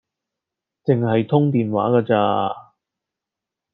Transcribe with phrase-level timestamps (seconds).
[0.83, 2.73] 淨係通過電話架咋